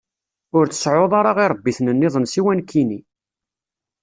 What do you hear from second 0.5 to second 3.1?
Ur tseɛɛuḍ ara iṛebbiten-nniḍen siwa nekkini.